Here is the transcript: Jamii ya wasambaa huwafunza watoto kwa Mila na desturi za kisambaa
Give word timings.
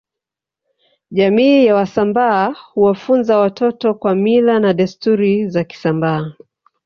Jamii 1.11 1.65
ya 1.65 1.75
wasambaa 1.75 2.51
huwafunza 2.73 3.37
watoto 3.37 3.93
kwa 3.93 4.15
Mila 4.15 4.59
na 4.59 4.73
desturi 4.73 5.49
za 5.49 5.63
kisambaa 5.63 6.31